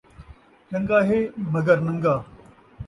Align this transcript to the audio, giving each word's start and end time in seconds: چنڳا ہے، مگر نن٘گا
چنڳا 0.69 0.99
ہے، 1.07 1.17
مگر 1.53 1.77
نن٘گا 1.85 2.15